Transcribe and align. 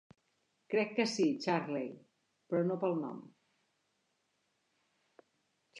Crec 0.73 0.95
que 0.99 1.03
sí, 1.11 1.25
Charley, 1.43 1.91
però 2.53 2.65
no 2.71 2.79
pel 2.85 2.99
nom. 3.05 3.21